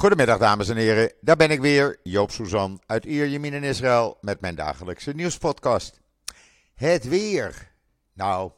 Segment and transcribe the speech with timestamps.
[0.00, 4.40] Goedemiddag dames en heren, daar ben ik weer, Joop Suzan uit Ierjemien in Israël met
[4.40, 6.00] mijn dagelijkse nieuwspodcast.
[6.74, 7.72] Het weer.
[8.12, 8.50] Nou,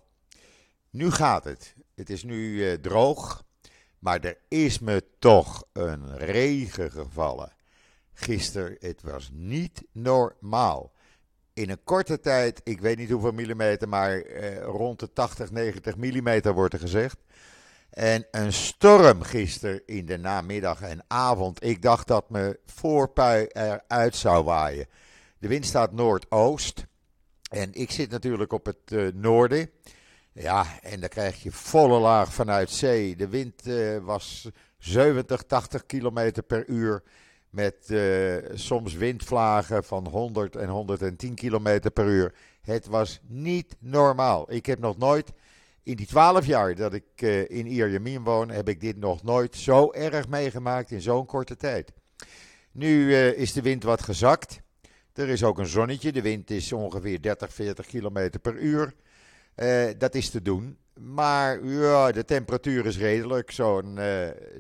[0.91, 1.75] nu gaat het.
[1.95, 3.45] Het is nu eh, droog,
[3.99, 7.53] maar er is me toch een regen gevallen.
[8.13, 10.93] Gisteren, het was niet normaal.
[11.53, 15.97] In een korte tijd, ik weet niet hoeveel millimeter, maar eh, rond de 80, 90
[15.97, 17.17] millimeter wordt er gezegd.
[17.93, 21.65] En een storm gisteren in de namiddag en avond.
[21.65, 24.87] Ik dacht dat mijn voorpui eruit zou waaien.
[25.39, 26.87] De wind staat noordoost.
[27.51, 29.71] En ik zit natuurlijk op het uh, noorden.
[30.33, 33.17] Ja, en dan krijg je volle laag vanuit zee.
[33.17, 37.03] De wind uh, was 70, 80 kilometer per uur.
[37.51, 42.35] Met uh, soms windvlagen van 100 en 110 kilometer per uur.
[42.63, 44.53] Het was niet normaal.
[44.53, 45.33] Ik heb nog nooit
[45.83, 49.57] in die twaalf jaar dat ik uh, in Ierjemien woon, heb ik dit nog nooit
[49.57, 51.93] zo erg meegemaakt in zo'n korte tijd.
[52.73, 54.61] Nu uh, is de wind wat gezakt.
[55.13, 56.13] Er is ook een zonnetje.
[56.13, 58.95] De wind is ongeveer 30, 40 kilometer per uur.
[59.57, 60.77] Uh, dat is te doen.
[61.01, 63.99] Maar ja, de temperatuur is redelijk, zo'n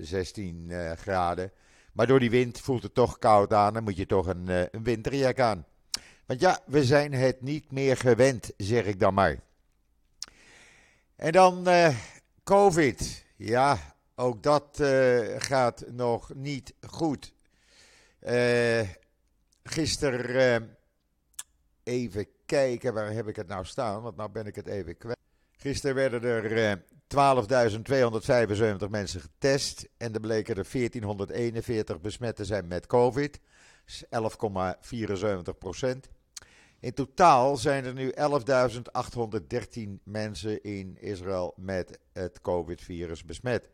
[0.01, 1.53] 16 graden.
[1.93, 3.75] Maar door die wind voelt het toch koud aan.
[3.75, 5.67] Dan moet je toch een, een winterjack aan.
[6.27, 9.41] Want ja, we zijn het niet meer gewend, zeg ik dan maar.
[11.23, 11.97] En dan uh,
[12.45, 13.25] COVID.
[13.37, 17.35] Ja, ook dat uh, gaat nog niet goed.
[18.21, 18.81] Uh,
[19.63, 20.77] gisteren,
[21.83, 24.03] even kijken, waar heb ik het nou staan?
[24.03, 25.19] Want nou ben ik het even kwijt.
[25.57, 26.79] Gisteren werden er
[28.85, 33.41] 12.275 mensen getest en er bleken er 1441 besmet te zijn met COVID.
[33.41, 33.45] 11,74
[35.59, 36.09] procent.
[36.83, 38.13] In totaal zijn er nu
[39.79, 43.71] 11.813 mensen in Israël met het COVID-virus besmet.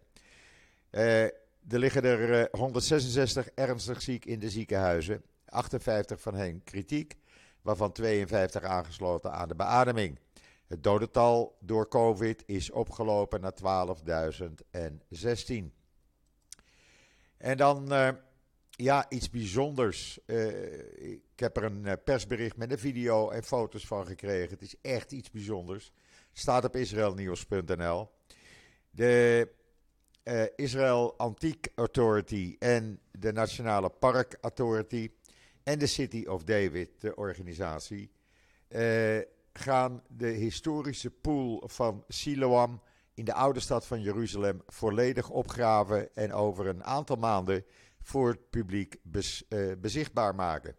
[0.90, 1.32] Uh, er
[1.68, 7.14] liggen er 166 ernstig ziek in de ziekenhuizen, 58 van hen kritiek,
[7.62, 10.18] waarvan 52 aangesloten aan de beademing.
[10.66, 13.96] Het dodental door COVID is opgelopen naar
[15.56, 15.64] 12.016.
[17.36, 18.08] En dan uh,
[18.82, 20.18] ja, iets bijzonders.
[20.26, 24.50] Uh, ik heb er een persbericht met een video en foto's van gekregen.
[24.50, 25.92] Het is echt iets bijzonders.
[26.32, 28.10] Staat op israelnieuws.nl.
[28.90, 29.48] De
[30.24, 35.10] uh, Israel Antique Authority en de Nationale Park Authority
[35.62, 38.10] en de City of David, de organisatie,
[39.52, 42.82] gaan de historische pool van Siloam
[43.14, 47.64] in de oude stad van Jeruzalem volledig opgraven en over een aantal maanden
[48.08, 50.76] voor het publiek uh, bezichtbaar maken.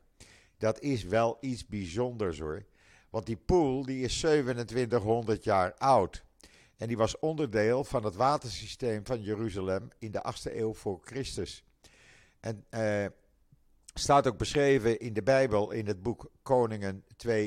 [0.58, 2.66] Dat is wel iets bijzonders hoor.
[3.10, 6.24] Want die pool die is 2700 jaar oud.
[6.78, 11.64] En die was onderdeel van het watersysteem van Jeruzalem in de 8e eeuw voor Christus.
[12.40, 13.06] En uh,
[13.94, 17.38] staat ook beschreven in de Bijbel in het boek Koningen 2:20.20.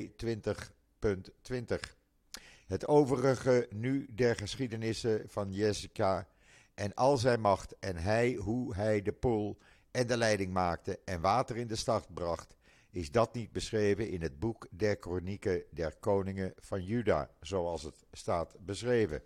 [2.66, 6.28] Het overige nu der geschiedenissen van Jessica
[6.74, 9.58] en al zijn macht en hij hoe hij de pool
[9.92, 12.56] en de leiding maakte en water in de stad bracht,
[12.90, 18.04] is dat niet beschreven in het boek der kronieken der koningen van Juda, zoals het
[18.12, 19.22] staat beschreven.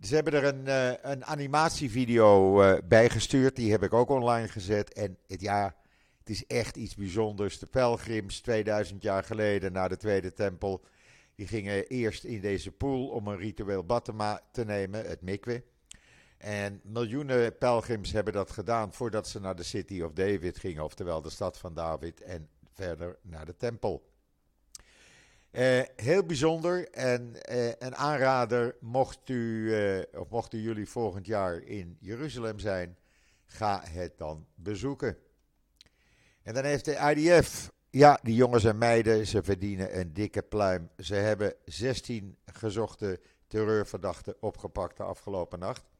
[0.00, 4.48] Ze hebben er een, uh, een animatievideo uh, bij gestuurd, die heb ik ook online
[4.48, 4.92] gezet.
[4.92, 5.76] En het, ja,
[6.18, 7.58] het is echt iets bijzonders.
[7.58, 10.84] De pelgrims 2000 jaar geleden naar de Tweede Tempel,
[11.34, 15.62] die gingen eerst in deze pool om een ritueel bad te, te nemen, het mikwe.
[16.46, 21.22] En miljoenen pelgrims hebben dat gedaan voordat ze naar de City of David gingen, oftewel
[21.22, 24.10] de stad van David, en verder naar de tempel.
[25.52, 31.62] Uh, heel bijzonder en uh, een aanrader, mocht u, uh, of mochten jullie volgend jaar
[31.62, 32.96] in Jeruzalem zijn,
[33.44, 35.16] ga het dan bezoeken.
[36.42, 40.90] En dan heeft de IDF, ja, die jongens en meiden, ze verdienen een dikke pluim.
[40.98, 45.94] Ze hebben 16 gezochte terreurverdachten opgepakt de afgelopen nacht.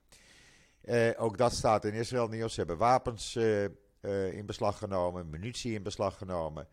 [0.87, 2.53] Uh, ook dat staat in Israël nieuws.
[2.53, 3.63] Ze hebben wapens uh,
[4.01, 6.69] uh, in beslag genomen, munitie in beslag genomen.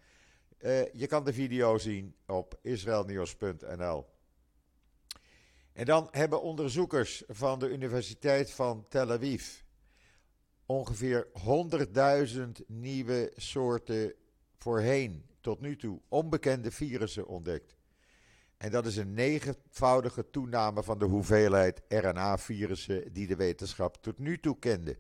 [0.93, 4.05] je kan de video zien op israelnieuws.nl.
[5.73, 9.61] En dan hebben onderzoekers van de Universiteit van Tel Aviv
[10.65, 11.27] ongeveer
[12.35, 14.13] 100.000 nieuwe soorten
[14.57, 17.75] voorheen tot nu toe onbekende virussen ontdekt.
[18.63, 24.39] En dat is een negenvoudige toename van de hoeveelheid RNA-virussen die de wetenschap tot nu
[24.39, 24.98] toe kende.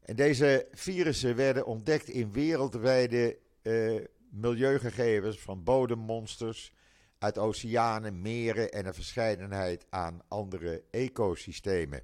[0.00, 4.00] En deze virussen werden ontdekt in wereldwijde uh,
[4.30, 6.72] milieugegevens van bodemmonsters
[7.18, 12.02] uit oceanen, meren en een verscheidenheid aan andere ecosystemen.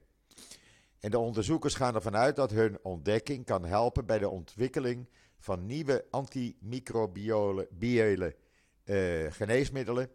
[1.00, 5.08] En de onderzoekers gaan ervan uit dat hun ontdekking kan helpen bij de ontwikkeling
[5.38, 8.36] van nieuwe antimicrobiële
[8.84, 10.10] uh, geneesmiddelen.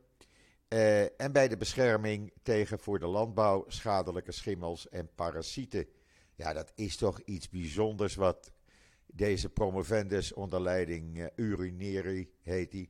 [0.70, 5.88] Uh, en bij de bescherming tegen voor de landbouw schadelijke schimmels en parasieten.
[6.36, 8.52] Ja, dat is toch iets bijzonders wat
[9.06, 12.90] deze promovendus onder leiding uh, Urineri heet hij,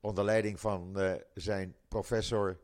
[0.00, 2.60] onder leiding van uh, zijn professor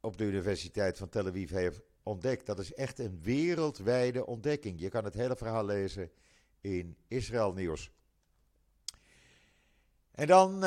[0.00, 2.46] op de Universiteit van Tel Aviv heeft ontdekt.
[2.46, 4.80] Dat is echt een wereldwijde ontdekking.
[4.80, 6.10] Je kan het hele verhaal lezen
[6.60, 7.90] in Israël Nieuws.
[10.10, 10.64] En dan,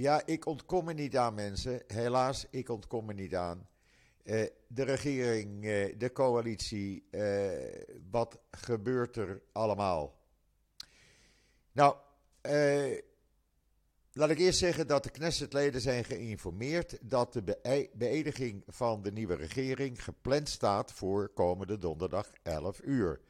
[0.00, 1.82] ja, ik ontkom er niet aan mensen.
[1.86, 3.68] Helaas, ik ontkom er niet aan.
[4.24, 7.50] Uh, de regering, uh, de coalitie, uh,
[8.10, 10.18] wat gebeurt er allemaal?
[11.72, 11.96] Nou,
[14.12, 17.42] laat ik eerst zeggen dat de Knessetleden zijn geïnformeerd dat de
[17.94, 23.20] beëdiging van de nieuwe regering gepland staat voor komende donderdag 11 uur.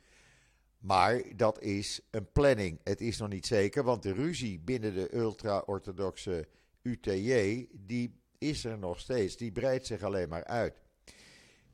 [0.78, 2.80] Maar dat is een planning.
[2.84, 6.48] Het is nog niet zeker, want de ruzie binnen de ultra-orthodoxe
[6.82, 9.36] UTJ, die is er nog steeds.
[9.36, 10.80] Die breidt zich alleen maar uit.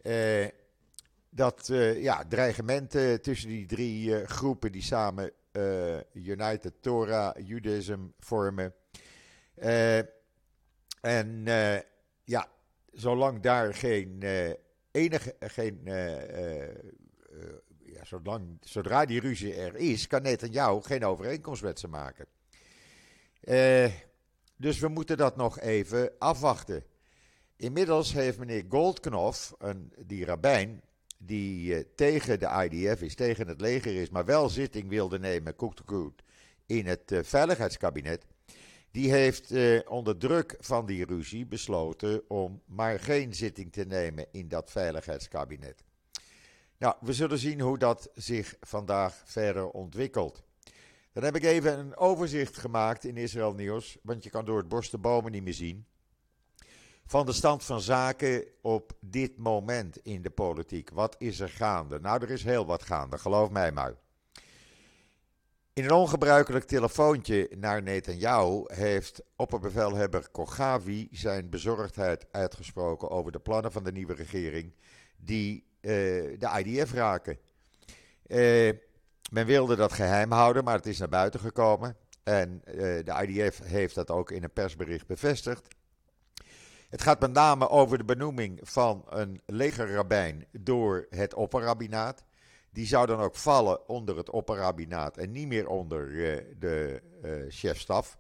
[0.03, 0.47] Uh,
[1.31, 5.33] dat uh, ja, dreigementen tussen die drie uh, groepen die samen
[6.13, 8.75] United Torah Judaism vormen.
[11.01, 11.45] en
[12.25, 12.49] ja,
[12.93, 14.23] zolang daar geen
[14.91, 15.81] enige, geen,
[17.85, 22.27] ja, zolang, zodra die ruzie er is, kan Netanyahu geen overeenkomst met ze maken.
[24.57, 26.85] Dus we moeten dat nog even afwachten.
[27.57, 30.83] Inmiddels heeft meneer Goldknof, een, die rabbijn,
[31.19, 35.57] die uh, tegen de IDF is, tegen het leger is, maar wel zitting wilde nemen,
[35.57, 35.79] koek
[36.67, 38.27] in het uh, veiligheidskabinet.
[38.91, 44.27] Die heeft uh, onder druk van die ruzie besloten om maar geen zitting te nemen
[44.33, 45.85] in dat veiligheidskabinet.
[46.79, 50.43] Nou, we zullen zien hoe dat zich vandaag verder ontwikkelt.
[51.17, 54.69] Dan heb ik even een overzicht gemaakt in Israël Nieuws, want je kan door het
[54.69, 55.87] bos de bomen niet meer zien
[57.07, 60.91] van de stand van zaken op dit moment in de politiek.
[60.91, 62.01] Wat is er gaande?
[62.01, 63.95] Nou, er is heel wat gaande, geloof mij maar.
[65.73, 73.73] In een ongebruikelijk telefoontje naar Netanyahu heeft opperbevelhebber Kogavi zijn bezorgdheid uitgesproken over de plannen
[73.73, 74.73] van de nieuwe regering
[75.17, 75.93] die uh,
[76.39, 77.39] de IDF raken.
[78.27, 78.73] Uh,
[79.31, 81.97] men wilde dat geheim houden, maar het is naar buiten gekomen.
[82.23, 82.75] En uh,
[83.05, 85.69] de IDF heeft dat ook in een persbericht bevestigd.
[86.89, 92.25] Het gaat met name over de benoeming van een legerrabijn door het opperrabinaat.
[92.71, 97.45] Die zou dan ook vallen onder het opperrabinaat en niet meer onder uh, de uh,
[97.49, 98.19] chefstaf.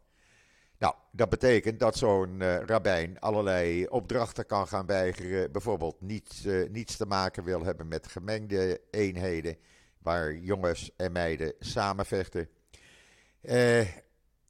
[0.78, 5.52] Nou, dat betekent dat zo'n uh, rabbijn allerlei opdrachten kan gaan weigeren.
[5.52, 9.56] Bijvoorbeeld niets, niets te maken wil hebben met gemengde eenheden
[10.06, 12.48] waar jongens en meiden samenvechten.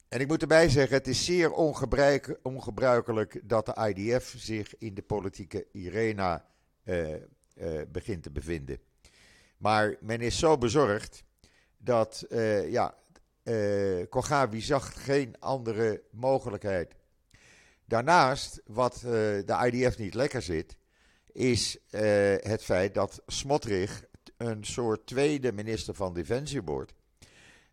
[0.08, 1.52] En ik moet erbij zeggen, het is zeer
[2.42, 6.46] ongebruikelijk dat de IDF zich in de politieke arena
[6.84, 7.18] uh, uh,
[7.88, 8.78] begint te bevinden.
[9.58, 11.24] Maar men is zo bezorgd
[11.78, 12.26] dat,
[12.68, 12.94] ja,
[14.52, 16.94] zag geen andere mogelijkheid.
[17.84, 18.98] Daarnaast, wat
[19.46, 20.76] de IDF niet lekker zit,
[21.32, 21.78] is
[22.40, 24.04] het feit dat Smotrich
[24.36, 26.92] een soort tweede minister van Defensie wordt.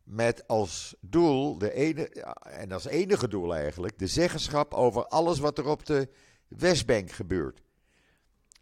[0.04, 2.10] Met als doel, de ene,
[2.44, 6.10] en als enige doel eigenlijk, de zeggenschap over alles wat er op de
[6.48, 7.62] Westbank gebeurt.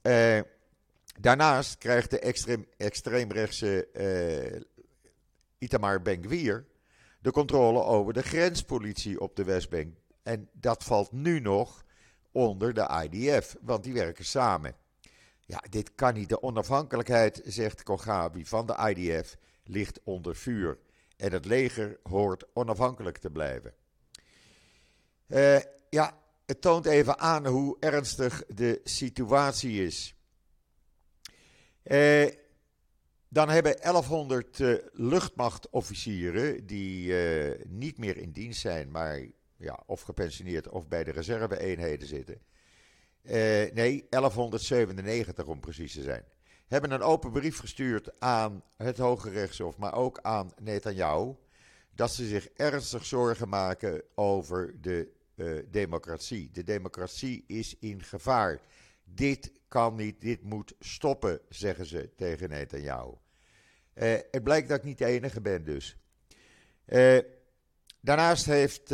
[0.01, 0.39] Uh,
[1.20, 4.62] daarnaast krijgt de extreem, extreemrechtse uh,
[5.58, 6.65] Itamar Ben-Gvir
[7.22, 9.96] de controle over de grenspolitie op de Westbank.
[10.24, 11.84] En dat valt nu nog
[12.31, 14.75] onder de IDF, want die werken samen.
[15.51, 16.29] Ja, dit kan niet.
[16.29, 20.77] De onafhankelijkheid, zegt Kogabi, van de IDF ligt onder vuur
[21.17, 23.74] en het leger hoort onafhankelijk te blijven.
[25.27, 30.15] Uh, ja, het toont even aan hoe ernstig de situatie is.
[31.84, 32.29] Uh,
[33.27, 37.13] dan hebben 1100 uh, eh, luchtmachtofficieren die
[37.67, 39.25] niet meer in dienst zijn, maar
[39.58, 42.41] ja, of gepensioneerd of bij de reserve-eenheden zitten.
[43.74, 46.24] Nee, 1197 om precies te zijn
[46.72, 51.36] hebben een open brief gestuurd aan het Hoge Rechtshof, maar ook aan Netanyahu,
[51.96, 56.50] dat ze zich ernstig zorgen maken over de uh, democratie.
[56.51, 58.60] De democratie is in gevaar.
[59.04, 63.13] Dit kan niet, dit moet stoppen, zeggen ze tegen Netanyahu.
[63.94, 65.98] Uh, het blijkt dat ik niet de enige ben dus.
[68.01, 68.90] Daarnaast heeft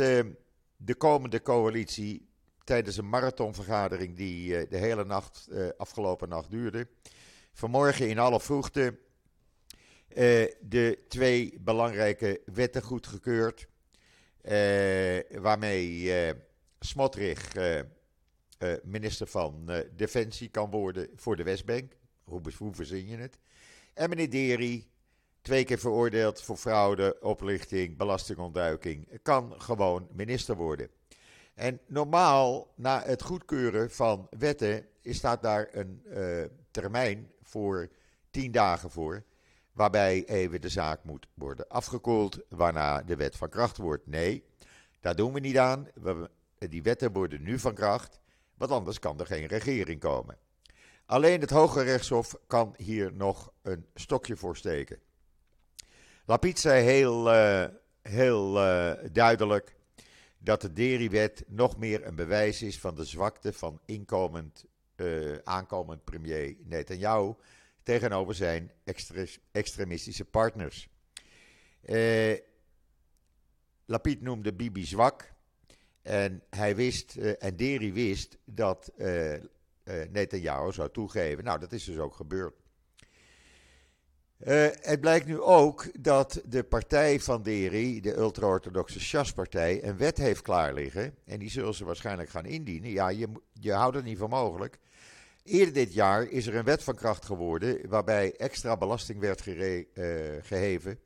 [0.76, 2.27] de komende coalitie
[2.68, 6.88] tijdens een marathonvergadering die de hele nacht, afgelopen nacht duurde
[7.52, 8.98] vanmorgen in alle vroegte
[10.60, 13.68] de twee belangrijke wetten goedgekeurd.
[15.40, 16.12] waarmee
[16.80, 17.52] Smotrich
[18.82, 21.92] minister van Defensie kan worden voor de Westbank.
[22.24, 23.38] Hoe, hoe verzin je het?
[23.94, 24.90] En meneer Deri,
[25.42, 30.90] twee keer veroordeeld voor fraude, oplichting, belastingontduiking, kan gewoon minister worden.
[31.58, 37.88] En normaal, na het goedkeuren van wetten, staat daar een uh, termijn voor
[38.30, 39.24] tien dagen voor.
[39.72, 44.06] Waarbij even de zaak moet worden afgekoeld, waarna de wet van kracht wordt.
[44.06, 44.44] Nee,
[45.00, 45.88] daar doen we niet aan.
[45.94, 48.20] We, die wetten worden nu van kracht,
[48.54, 50.38] want anders kan er geen regering komen.
[51.06, 54.98] Alleen het Hoge Rechtshof kan hier nog een stokje voor steken.
[56.24, 57.64] Lapid zei heel, uh,
[58.02, 59.76] heel uh, duidelijk
[60.38, 64.64] dat de Deri-wet nog meer een bewijs is van de zwakte van inkomend,
[64.96, 67.34] uh, aankomend premier Netanyahu
[67.82, 68.72] tegenover zijn
[69.52, 70.88] extremistische partners.
[73.84, 75.32] Lapid noemde Bibi zwak
[76.02, 79.34] en hij wist, en Deri wist dat uh,
[80.10, 81.44] Netanyahu zou toegeven.
[81.44, 82.54] Nou, dat is dus ook gebeurd.
[84.46, 90.18] Uh, het blijkt nu ook dat de partij van Deri, de ultra-orthodoxe Shas-partij, een wet
[90.18, 91.14] heeft klaar liggen.
[91.24, 92.90] En die zullen ze waarschijnlijk gaan indienen.
[92.90, 94.78] Ja, je, je houdt het niet voor mogelijk.
[95.42, 99.86] Eerder dit jaar is er een wet van kracht geworden waarbij extra belasting werd gere,
[99.94, 100.98] uh, geheven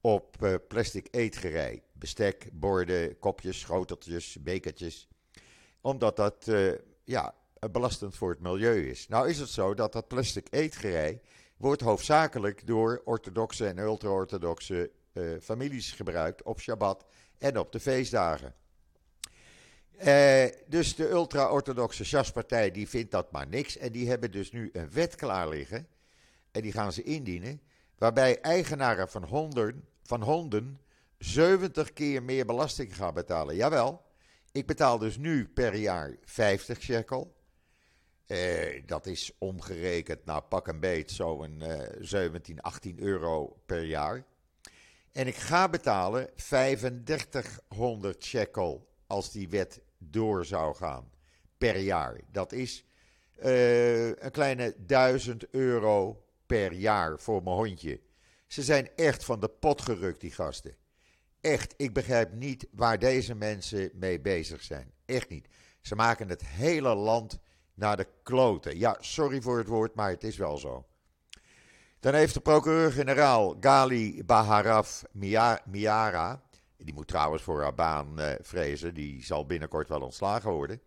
[0.00, 1.82] op uh, plastic eetgerei.
[1.92, 5.08] Bestek, borden, kopjes, schoteltjes, bekertjes.
[5.80, 6.50] Omdat dat
[7.04, 7.34] ja,
[7.70, 9.08] belastend voor het milieu is.
[9.08, 11.20] Nou is het zo dat dat plastic eetgerei
[11.62, 17.04] wordt hoofdzakelijk door orthodoxe en ultra-orthodoxe uh, families gebruikt op Shabbat
[17.38, 18.54] en op de feestdagen.
[20.06, 24.70] Uh, dus de ultra-orthodoxe Sjaspartij die vindt dat maar niks en die hebben dus nu
[24.72, 25.86] een wet klaar liggen
[26.50, 27.60] en die gaan ze indienen,
[27.98, 30.80] waarbij eigenaren van honden, van honden
[31.18, 33.56] 70 keer meer belasting gaan betalen.
[33.56, 34.02] Jawel,
[34.52, 37.34] ik betaal dus nu per jaar 50 shekel.
[38.26, 44.24] Eh, dat is omgerekend naar pak en beet zo'n uh, 17, 18 euro per jaar.
[45.12, 51.10] En ik ga betalen 3500 shekel als die wet door zou gaan
[51.58, 52.20] per jaar.
[52.30, 52.84] Dat is
[53.44, 58.00] uh, een kleine 1000 euro per jaar voor mijn hondje.
[58.46, 60.76] Ze zijn echt van de pot gerukt, die gasten.
[61.40, 64.92] Echt, ik begrijp niet waar deze mensen mee bezig zijn.
[65.04, 65.48] Echt niet.
[65.80, 67.38] Ze maken het hele land
[67.82, 68.78] naar de kloten.
[68.78, 70.86] Ja, sorry voor het woord, maar het is wel zo.
[72.00, 75.04] Dan heeft de procureur-generaal Gali Baharaf
[75.64, 76.42] Miara,
[76.76, 80.80] die moet trouwens voor haar baan uh, vrezen, die zal binnenkort wel ontslagen worden.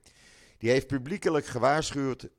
[0.58, 2.30] Die heeft publiekelijk gewaarschuwd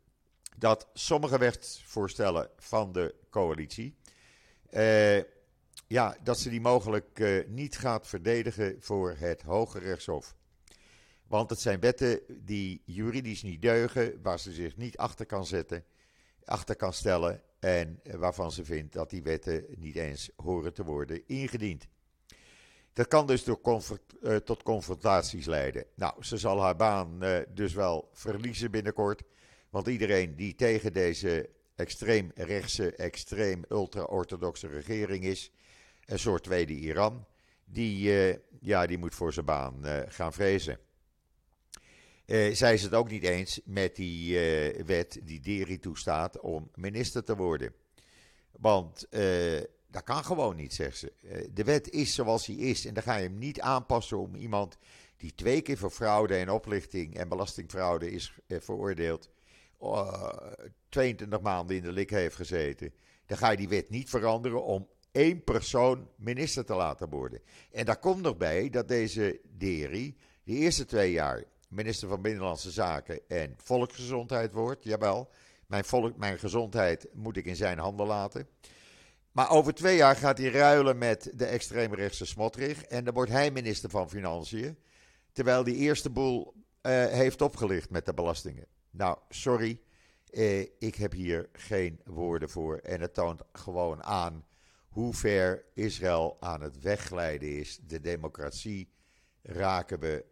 [0.57, 3.97] dat sommige wetsvoorstellen van de coalitie,
[4.71, 5.19] uh,
[5.87, 10.35] ja, dat ze die mogelijk uh, niet gaat verdedigen voor het Hoge Rechtshof.
[11.27, 15.85] Want het zijn wetten die juridisch niet deugen, waar ze zich niet achter kan zetten,
[16.45, 21.23] achter kan stellen en waarvan ze vindt dat die wetten niet eens horen te worden
[21.27, 21.87] ingediend.
[22.93, 23.61] Dat kan dus door
[24.23, 25.85] uh, tot confrontaties leiden.
[25.95, 29.23] Nou, ze zal haar baan uh, dus wel verliezen binnenkort.
[29.71, 35.51] Want iedereen die tegen deze extreem rechtse, extreem ultra-orthodoxe regering is,
[36.05, 37.27] een soort tweede Iran,
[37.65, 40.79] die, uh, ja, die moet voor zijn baan gaan vrezen.
[42.27, 46.71] Uh, zij is het ook niet eens met die uh, wet die Deri toestaat om
[46.75, 47.75] minister te worden.
[48.51, 51.13] Want uh, dat kan gewoon niet, zegt ze.
[51.53, 54.79] de wet is zoals hij is en dan ga je hem niet aanpassen om iemand
[55.17, 59.31] die twee keer voor fraude en oplichting en belastingfraude is veroordeeld,
[60.89, 62.95] 22 maanden in de lik heeft gezeten.
[63.27, 67.41] Dan ga je die wet niet veranderen om één persoon minister te laten worden.
[67.73, 72.71] En daar komt nog bij dat deze Deri de eerste twee jaar minister van Binnenlandse
[72.71, 74.85] Zaken en Volksgezondheid wordt.
[74.85, 75.31] Jawel,
[75.67, 78.49] mijn, volk, mijn gezondheid moet ik in zijn handen laten.
[79.33, 82.83] Maar over twee jaar gaat hij ruilen met de extreemrechtse Smotrich.
[82.83, 84.79] En dan wordt hij minister van Financiën.
[85.33, 88.67] Terwijl die eerste boel uh, heeft opgelicht met de belastingen.
[88.91, 89.81] Nou, sorry.
[90.31, 92.77] Uh, ik heb hier geen woorden voor.
[92.77, 94.45] En het toont gewoon aan
[94.89, 97.79] hoe ver Israël aan het wegglijden is.
[97.83, 98.93] De democratie
[99.43, 100.25] raken we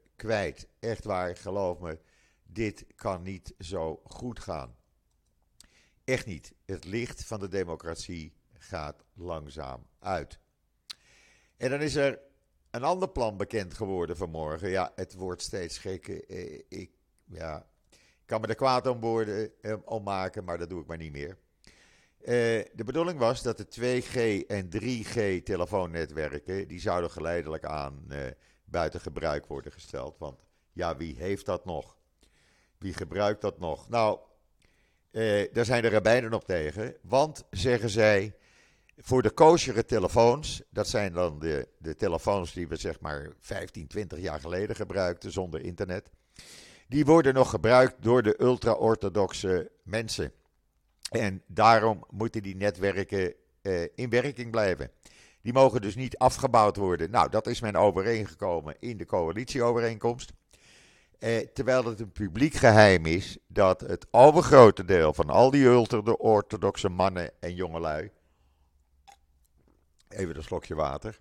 [0.81, 1.99] Echt waar, geloof me,
[2.43, 4.77] dit kan niet zo goed gaan.
[6.05, 6.55] Echt niet.
[6.65, 10.39] Het licht van de democratie gaat langzaam uit.
[11.57, 12.21] En dan is er
[12.71, 14.71] een ander plan bekend geworden vanmorgen.
[14.71, 16.29] Ja, het wordt steeds gekker.
[16.29, 16.91] Eh, ik
[17.25, 17.67] ja,
[18.27, 21.13] kan me er kwaad om, worden, eh, om maken, maar dat doe ik maar niet
[21.13, 21.39] meer.
[22.75, 28.07] de bedoeling was dat de 2G en 3G telefoonnetwerken, die zouden geleidelijk aan
[28.75, 30.19] buiten gebruik worden gesteld.
[30.19, 30.39] Want
[30.73, 31.97] ja, wie heeft dat nog?
[32.79, 33.89] Wie gebruikt dat nog?
[33.89, 34.19] Nou,
[35.53, 36.97] daar zijn de rabbijnen op tegen.
[37.03, 38.35] Want, zeggen zij,
[38.97, 43.87] voor de kosheren telefoons, dat zijn dan de, de telefoons die we zeg maar 15,
[43.87, 46.11] 20 jaar geleden gebruikten zonder internet.
[46.89, 50.33] Die worden nog gebruikt door de ultra-orthodoxe mensen.
[51.11, 54.91] En daarom moeten die netwerken eh, in werking blijven.
[55.45, 57.11] Die mogen dus niet afgebouwd worden.
[57.11, 60.33] Nou, dat is men overeengekomen in de coalitieovereenkomst.
[61.19, 66.89] Eh, terwijl het een publiek geheim is dat het overgrote deel van al die ultra-orthodoxe
[66.89, 68.11] mannen en jongelui
[70.17, 71.19] even een slokje water,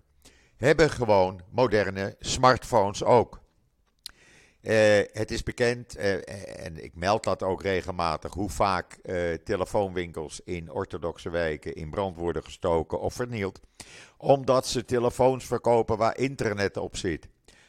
[0.56, 3.42] hebben gewoon moderne smartphones ook.
[4.64, 6.12] Uh, het is bekend, uh,
[6.64, 12.16] en ik meld dat ook regelmatig, hoe vaak uh, telefoonwinkels in orthodoxe wijken in brand
[12.16, 13.60] worden gestoken of vernield,
[14.16, 17.28] omdat ze telefoons verkopen waar internet op zit.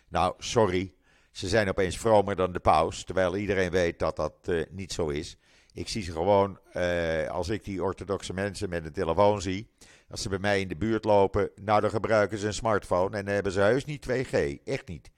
[0.09, 0.93] Nou, sorry,
[1.31, 5.37] ze zijn opeens vromer dan de paus, terwijl iedereen weet dat dat niet zo is.
[5.73, 6.59] Ik zie ze gewoon,
[7.29, 9.69] als ik die orthodoxe mensen met een telefoon zie,
[10.09, 13.25] als ze bij mij in de buurt lopen, nou dan gebruiken ze een smartphone en
[13.25, 14.63] dan hebben ze heus niet 2G.
[14.63, 15.13] Echt niet.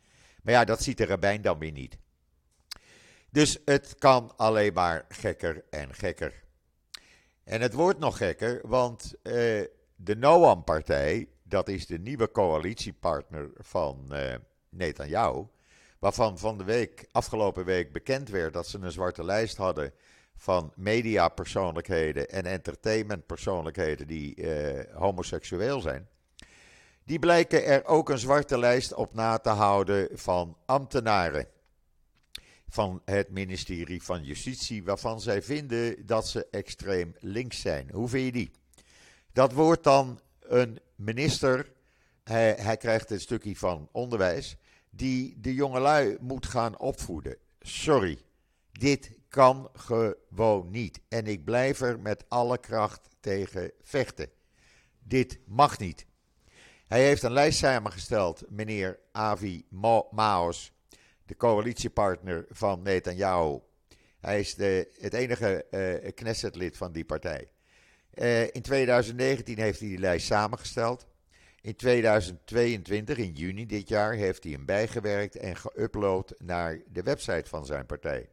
[0.48, 1.98] Maar ja, dat ziet de rabbijn dan weer niet.
[3.30, 6.44] Dus het kan alleen maar gekker en gekker.
[7.44, 9.34] En het wordt nog gekker, want uh,
[9.96, 14.36] de Noam-partij, dat is de nieuwe coalitiepartner van uh,
[14.70, 15.46] Netanyahu,
[16.00, 19.94] waarvan van de week, afgelopen week bekend werd dat ze een zwarte lijst hadden
[20.36, 26.08] van mediapersoonlijkheden en entertainmentpersoonlijkheden die uh, homoseksueel zijn.
[27.08, 31.48] Die blijken er ook een zwarte lijst op na te houden van ambtenaren
[32.68, 37.90] van het ministerie van Justitie, waarvan zij vinden dat ze extreem links zijn.
[37.92, 38.52] Hoe vind je die?
[39.34, 41.72] Dat wordt dan een minister,
[42.24, 44.56] hij, hij krijgt een stukje van onderwijs,
[44.90, 47.38] die de jongelui moet gaan opvoeden.
[47.60, 48.22] Sorry,
[48.72, 51.00] dit kan gewoon niet.
[51.08, 54.30] En ik blijf er met alle kracht tegen vechten.
[55.00, 56.07] Dit mag niet.
[56.88, 59.66] Hij heeft een lijst samengesteld, meneer Avi
[60.12, 60.72] Maos,
[61.26, 63.60] de coalitiepartner van Netanyahu.
[64.20, 67.50] Hij is de, het enige uh, Knesset-lid van die partij.
[68.14, 71.08] Uh, in 2019 heeft hij die lijst samengesteld.
[71.62, 77.50] In 2022, in juni dit jaar, heeft hij hem bijgewerkt en geüpload naar de website
[77.50, 78.30] van zijn partij.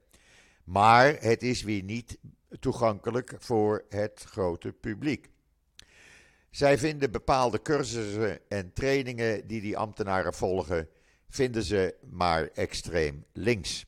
[0.64, 2.18] Maar het is weer niet
[2.60, 5.32] toegankelijk voor het grote publiek.
[6.54, 10.88] Zij vinden bepaalde cursussen en trainingen die die ambtenaren volgen,
[11.28, 13.86] vinden ze maar extreem links.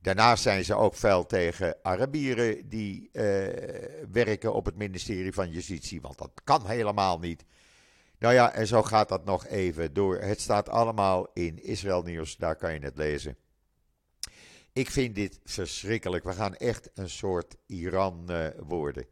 [0.00, 3.22] Daarnaast zijn ze ook fel tegen Arabieren die uh,
[4.12, 7.44] werken op het ministerie van Justitie, want dat kan helemaal niet.
[8.18, 10.18] Nou ja, en zo gaat dat nog even door.
[10.20, 13.36] Het staat allemaal in Israël Nieuws, daar kan je het lezen.
[14.72, 16.24] Ik vind dit verschrikkelijk.
[16.24, 19.06] We gaan echt een soort Iran uh, worden.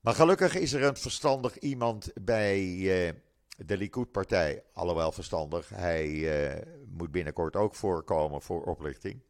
[0.00, 3.12] Maar gelukkig is er een verstandig iemand bij uh,
[3.56, 4.62] de Likud-partij.
[4.72, 9.22] Alhoewel verstandig, hij uh, moet binnenkort ook voorkomen voor oplichting.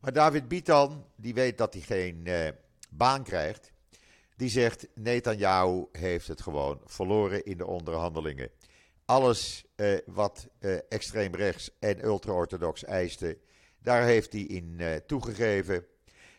[0.00, 2.28] Maar David Bitan, die weet dat hij geen
[2.90, 3.72] baan krijgt.
[4.36, 8.50] Die zegt: Netanyahu heeft het gewoon verloren in de onderhandelingen.
[9.04, 9.64] Alles
[10.06, 10.48] wat
[10.88, 13.38] extreem rechts en ultra-orthodox eiste
[13.84, 15.86] daar heeft hij in toegegeven.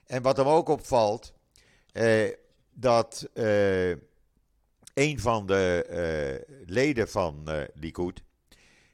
[0.05, 1.33] En wat hem ook opvalt,
[2.75, 3.89] dat uh,
[4.93, 8.23] een van de leden van Likud,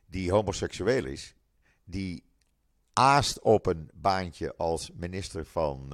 [0.05, 1.35] die homoseksueel is,
[1.83, 2.23] die
[2.93, 5.93] aast op een baantje als minister van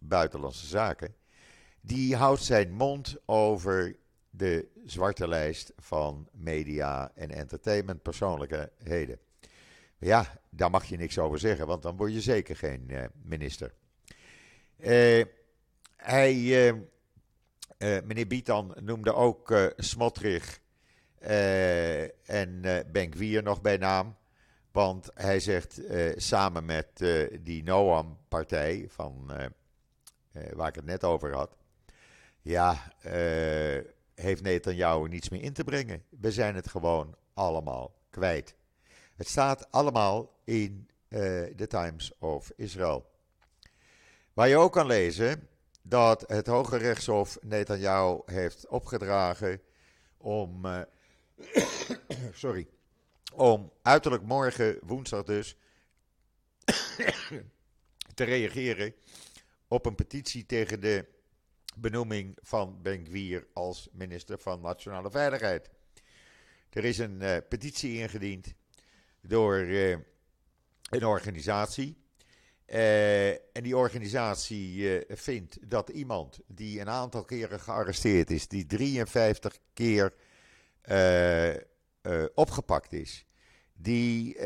[0.00, 1.14] Buitenlandse Zaken,
[1.80, 3.96] die houdt zijn mond over
[4.30, 9.18] de zwarte lijst van media en entertainment persoonlijkheden.
[9.98, 13.74] Ja, daar mag je niks over zeggen, want dan word je zeker geen uh, minister.
[14.78, 15.24] Uh,
[15.96, 16.74] hij,
[17.78, 20.60] uh, meneer Bietan noemde ook uh, Smotrich
[21.18, 24.16] en uh, Benkwier nog bij naam.
[24.72, 25.80] Want hij zegt
[26.16, 27.04] samen met
[27.40, 29.30] die Noam-partij, van,
[30.52, 31.56] waar ik het net over had.
[32.42, 32.92] Ja,
[34.14, 36.02] heeft Netanyahu niets meer in te brengen.
[36.20, 38.54] We zijn het gewoon allemaal kwijt.
[39.16, 40.88] Het staat allemaal in
[41.56, 43.10] de Times of Israel.
[44.32, 45.48] Waar je ook kan lezen
[45.88, 49.60] dat het Hoge Rechtshof Netanyahu heeft opgedragen
[50.16, 50.80] om, uh,
[52.32, 52.68] sorry,
[53.34, 55.56] om uiterlijk morgen, woensdag dus,
[58.14, 58.94] te reageren
[59.68, 61.04] op een petitie tegen de
[61.76, 65.70] benoeming van Ben als minister van Nationale Veiligheid.
[66.70, 68.54] Er is een uh, petitie ingediend
[69.20, 69.96] door uh,
[70.90, 72.04] een organisatie.
[72.66, 79.58] Uh, en die organisatie vindt dat iemand die een aantal keren gearresteerd is, die 53
[79.72, 80.12] keer
[82.34, 83.26] opgepakt is,
[83.72, 84.40] die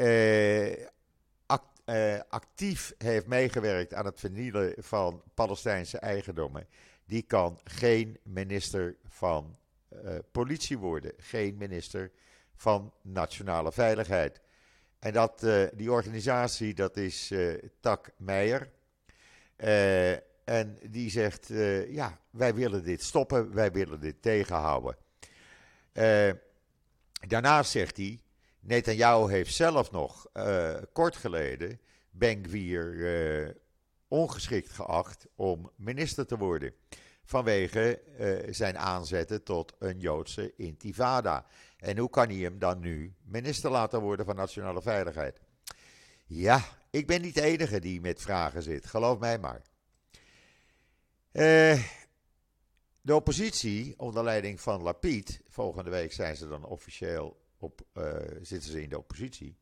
[1.46, 1.82] act,
[2.28, 6.66] actief heeft meegewerkt aan het vernielen van Palestijnse eigendommen,
[7.04, 9.56] die kan geen minister van
[10.32, 12.10] politie worden, geen minister
[12.60, 14.40] van nationale veiligheid.
[15.00, 18.70] En dat, uh, die organisatie, dat is uh, Tak Meijer.
[20.44, 21.48] en die zegt,
[21.88, 24.96] ja, wij willen dit stoppen, wij willen dit tegenhouden.
[27.26, 28.20] daarnaast zegt hij,
[28.60, 30.26] Netanyahu heeft zelf nog
[30.92, 33.56] kort geleden Ben-Gvir
[34.08, 36.74] ongeschikt geacht om minister te worden.
[37.24, 38.00] Vanwege
[38.50, 41.46] zijn aanzetten tot een Joodse intifada.
[41.80, 45.40] En hoe kan hij hem dan nu minister laten worden van Nationale Veiligheid?
[46.26, 49.62] Ja, ik ben niet de enige die met vragen zit, geloof mij maar.
[51.32, 51.84] Uh,
[53.00, 58.70] de oppositie, onder leiding van Lapid, volgende week zijn ze dan officieel op, uh, zitten
[58.70, 59.56] ze in de oppositie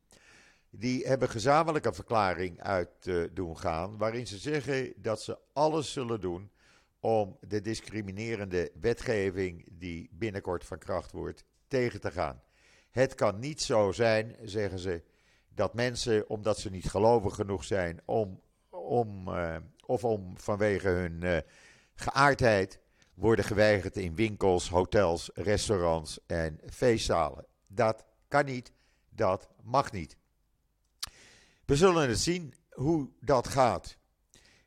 [0.69, 3.97] die hebben gezamenlijk een verklaring uit uh, doen gaan.
[3.97, 6.51] waarin ze zeggen dat ze alles zullen doen.
[7.01, 9.67] om de discriminerende wetgeving.
[9.71, 11.45] die binnenkort van kracht wordt.
[11.69, 12.41] Tegen te gaan.
[12.89, 15.03] Het kan niet zo zijn, zeggen ze.
[15.55, 18.01] dat mensen, omdat ze niet gelovig genoeg zijn.
[18.05, 19.55] om, om, uh,
[19.85, 21.37] of om vanwege hun uh,
[21.95, 22.79] geaardheid.
[23.13, 27.45] worden geweigerd in winkels, hotels, restaurants en feestzalen.
[27.67, 28.71] Dat kan niet,
[29.09, 30.17] dat mag niet.
[31.65, 33.97] We zullen het zien hoe dat gaat.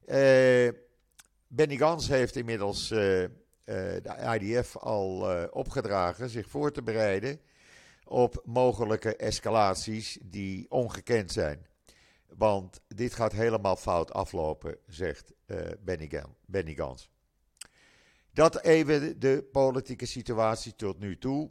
[0.06, 0.68] Uh,
[1.46, 2.92] Benny Gans heeft inmiddels
[3.64, 7.40] de IDF al opgedragen zich voor te bereiden
[8.04, 11.66] op mogelijke escalaties die ongekend zijn.
[12.36, 15.32] Want dit gaat helemaal fout aflopen, zegt
[15.80, 16.10] Benny,
[16.46, 17.10] Benny Gans.
[18.32, 21.50] Dat even de politieke situatie tot nu toe.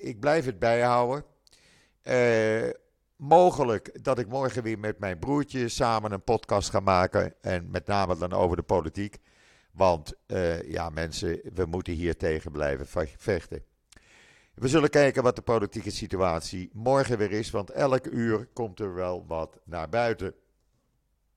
[0.00, 1.24] ik blijf het bijhouden
[3.16, 7.34] mogelijk dat ik morgen weer met mijn broertje samen een podcast ga maken.
[7.40, 9.18] En met name dan over de politiek.
[9.72, 13.64] Want uh, ja, mensen, we moeten hier tegen blijven vechten.
[14.54, 17.50] We zullen kijken wat de politieke situatie morgen weer is.
[17.50, 20.34] Want elk uur komt er wel wat naar buiten.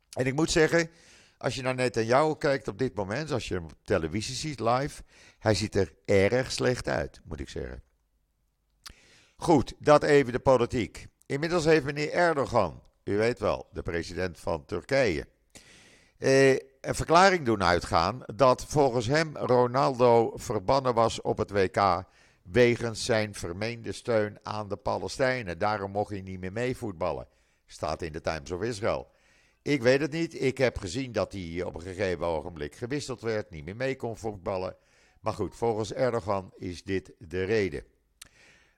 [0.09, 0.89] En ik moet zeggen,
[1.37, 5.03] als je naar Netanyahu kijkt op dit moment, als je hem op televisie ziet live,
[5.39, 7.83] hij ziet er erg slecht uit, moet ik zeggen.
[9.35, 11.07] Goed, dat even de politiek.
[11.25, 15.27] Inmiddels heeft meneer Erdogan, u weet wel, de president van Turkije,
[16.23, 22.05] eh, een verklaring doen uitgaan dat volgens hem Ronaldo verbannen was op het WK
[22.43, 25.57] wegens zijn vermeende steun aan de Palestijnen.
[25.57, 27.27] Daarom mocht hij niet meer meevoetballen.
[27.65, 29.11] Staat in de Times of Israel.
[29.61, 30.41] Ik weet het niet.
[30.41, 34.17] Ik heb gezien dat hij op een gegeven ogenblik gewisseld werd, niet meer mee kon
[34.17, 34.75] voetballen.
[35.19, 37.83] Maar goed, volgens Erdogan is dit de reden.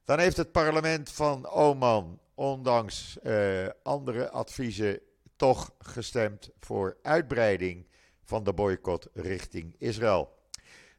[0.03, 4.99] Dan heeft het parlement van Oman ondanks uh, andere adviezen,
[5.36, 7.88] toch gestemd voor uitbreiding
[8.24, 10.34] van de boycott richting Israël.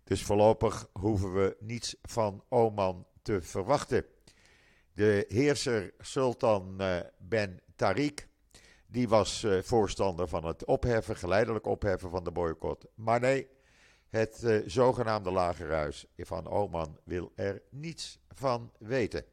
[0.04, 4.04] Dus voorlopig hoeven we niets van Oman te verwachten.
[4.92, 8.24] De heerser Sultan uh, Ben Tariq,
[8.86, 12.86] die was uh, voorstander van het opheffen, geleidelijk opheffen van de boycott.
[12.94, 13.48] Maar nee,
[14.08, 19.24] het zogenaamde lagerhuis van Oman wil er niets van weten.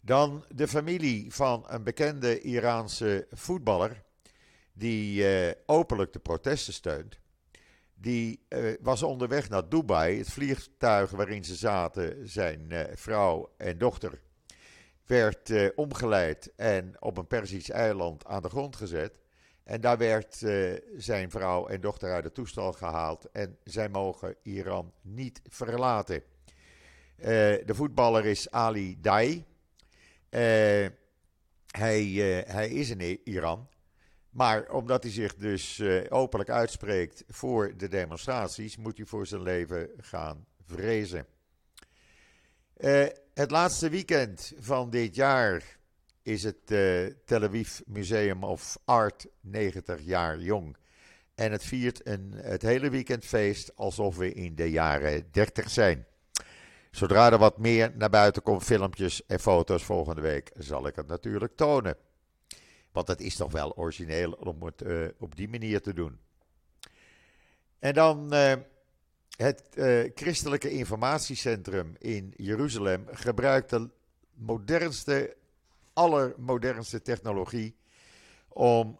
[0.00, 4.02] Dan de familie van een bekende Iraanse voetballer,
[4.72, 7.18] die uh, openlijk de protesten steunt.
[7.94, 10.18] Die uh, was onderweg naar Dubai.
[10.18, 14.20] Het vliegtuig waarin ze zaten, zijn uh, vrouw en dochter,
[15.06, 19.18] werd omgeleid en op een Persisch eiland aan de grond gezet.
[19.64, 20.34] En daar werd
[20.96, 26.22] zijn vrouw en dochter uit het toestel gehaald en zij mogen Iran niet verlaten.
[27.16, 29.49] de voetballer is Ali Dai.
[30.30, 30.86] Uh,
[31.70, 33.68] hij, uh, hij is in Iran.
[34.30, 39.42] Maar omdat hij zich dus uh, openlijk uitspreekt voor de demonstraties, moet hij voor zijn
[39.42, 41.26] leven gaan vrezen.
[43.34, 45.78] het laatste weekend van dit jaar
[46.22, 46.66] is het
[47.24, 50.76] Tel Aviv Museum of Art 90 jaar jong.
[51.34, 56.06] En het viert een, het hele weekend feest alsof we in de jaren 30 zijn.
[56.90, 61.06] Zodra er wat meer naar buiten komt, filmpjes en foto's volgende week, zal ik het
[61.06, 61.96] natuurlijk tonen.
[62.92, 66.18] Want het is toch wel origineel om het uh, op die manier te doen.
[67.78, 68.52] En dan uh,
[69.36, 73.90] het uh, Christelijke Informatiecentrum in Jeruzalem gebruikt de
[74.34, 75.36] modernste,
[75.92, 77.76] allermodernste technologie
[78.48, 78.98] om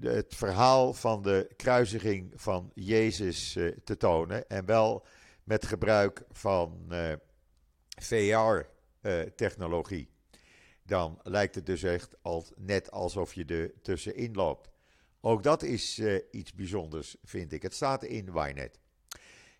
[0.00, 3.52] het verhaal van de kruisiging van Jezus
[3.84, 4.48] te tonen.
[4.48, 5.06] En wel
[5.50, 6.92] met gebruik van
[8.00, 10.10] VR-technologie.
[10.82, 14.68] Dan lijkt het dus echt als, net alsof je er tussenin loopt.
[15.20, 17.62] Ook dat is iets bijzonders, vind ik.
[17.62, 18.78] Het staat in Ynet.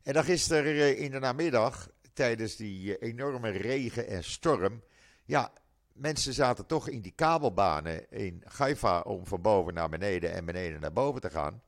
[0.02, 4.82] En dan gisteren eh, in de namiddag, tijdens die eh, enorme regen en storm.
[5.24, 5.52] Ja,
[5.92, 10.80] mensen zaten toch in die kabelbanen in Haifa om van boven naar beneden en beneden
[10.80, 11.62] naar boven te gaan.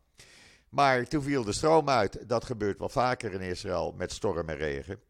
[0.72, 2.28] Maar toen viel de stroom uit.
[2.28, 5.00] Dat gebeurt wel vaker in Israël met storm en regen.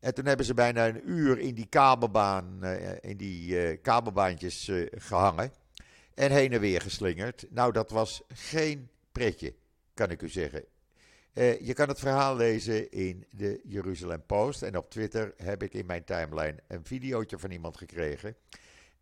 [0.00, 5.52] En toen hebben ze bijna een uur in die kabelbaan, eh, in die kabelbaantjes gehangen.
[6.14, 7.46] En heen en weer geslingerd.
[7.50, 9.54] Nou, dat was geen pretje,
[9.94, 10.64] kan ik u zeggen.
[11.60, 14.62] Je kan het verhaal lezen in de Jeruzalem Post.
[14.62, 18.36] En op Twitter heb ik in mijn timeline een videootje van iemand gekregen.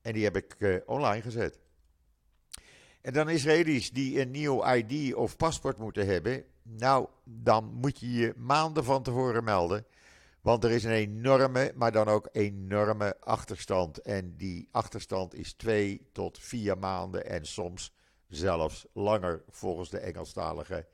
[0.03, 1.59] En die heb ik online gezet.
[3.05, 6.45] En dan Israëli's die een nieuw ID of paspoort moeten hebben.
[6.62, 9.87] Nou, dan moet je je maanden van tevoren melden.
[10.40, 13.99] Want er is een enorme, maar dan ook enorme achterstand.
[13.99, 17.93] En die achterstand is twee tot vier maanden en soms
[18.29, 20.87] zelfs langer volgens de Engelstalige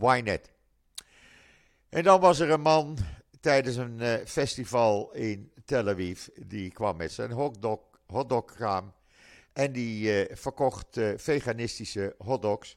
[0.00, 0.52] Ynet.
[1.88, 2.96] En dan was er een man
[3.40, 6.26] tijdens een uh, festival in Tel Aviv.
[6.46, 7.80] Die kwam met zijn hotdog.
[9.54, 12.76] En die uh, verkocht uh, veganistische hotdogs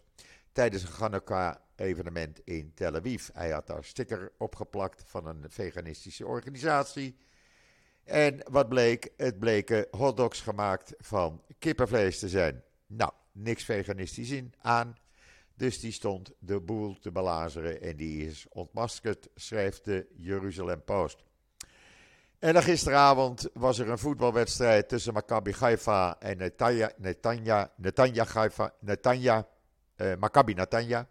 [0.51, 3.27] tijdens een Hanukkah-evenement in Tel Aviv.
[3.33, 7.17] Hij had daar sticker opgeplakt van een veganistische organisatie.
[8.03, 9.09] En wat bleek?
[9.17, 12.63] Het bleken hotdogs gemaakt van kippenvlees te zijn.
[12.87, 14.95] Nou, niks veganistisch in aan.
[15.55, 21.23] Dus die stond de boel te belazeren en die is ontmaskerd, schrijft de Jeruzalem Post.
[22.39, 29.47] En gisteravond was er een voetbalwedstrijd tussen Maccabi Haifa en Netanya, Netanya, Netanya Haifa, Netanya,
[29.97, 31.07] uh, Maccabi Netanya.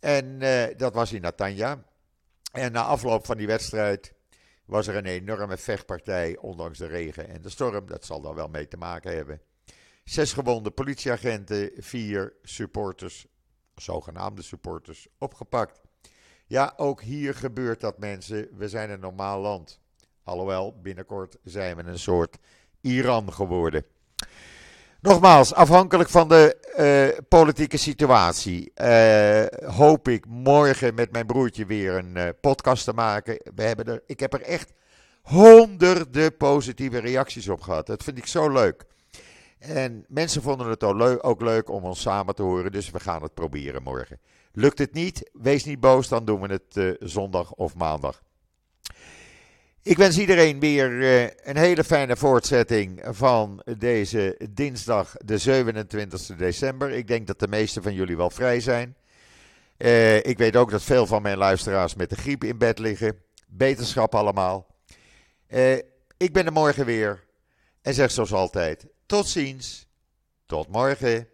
[0.00, 1.84] En uh, dat was in Netanya.
[2.52, 4.14] En na afloop van die wedstrijd
[4.64, 7.86] was er een enorme vechtpartij, ondanks de regen en de storm.
[7.86, 9.40] Dat zal daar wel mee te maken hebben.
[10.04, 13.26] Zes gewonde politieagenten, vier supporters
[13.74, 15.80] zogenaamde supporters, opgepakt.
[16.46, 18.48] Ja, ook hier gebeurt dat mensen.
[18.56, 19.80] We zijn een normaal land.
[20.24, 22.38] Alhoewel, binnenkort zijn we een soort
[22.80, 23.84] Iran geworden.
[25.00, 31.94] Nogmaals, afhankelijk van de uh, politieke situatie, uh, hoop ik morgen met mijn broertje weer
[31.94, 33.40] een uh, podcast te maken.
[33.54, 34.72] We hebben er, ik heb er echt
[35.22, 37.86] honderden positieve reacties op gehad.
[37.86, 38.84] Dat vind ik zo leuk.
[39.58, 40.84] En mensen vonden het
[41.22, 44.20] ook leuk om ons samen te horen, dus we gaan het proberen morgen.
[44.52, 48.22] Lukt het niet, wees niet boos, dan doen we het zondag of maandag.
[49.84, 56.90] Ik wens iedereen weer uh, een hele fijne voortzetting van deze dinsdag, de 27 december.
[56.90, 58.96] Ik denk dat de meesten van jullie wel vrij zijn.
[59.78, 63.18] Uh, ik weet ook dat veel van mijn luisteraars met de griep in bed liggen.
[63.46, 64.66] Beterschap allemaal.
[66.16, 67.24] ik ben er morgen weer
[67.82, 69.88] en zeg zoals altijd tot ziens.
[70.46, 71.31] Tot morgen.